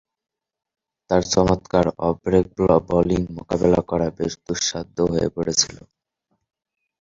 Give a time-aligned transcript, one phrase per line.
[1.09, 2.45] তার চমৎকার off-break
[2.87, 5.77] bowling মোকাবেলা করা বেশ দুঃসাধ্য হয়ে পড়েছিল।